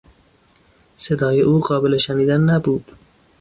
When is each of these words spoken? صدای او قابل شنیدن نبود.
صدای 0.97 1.41
او 1.41 1.59
قابل 1.59 1.97
شنیدن 1.97 2.41
نبود. 2.41 2.91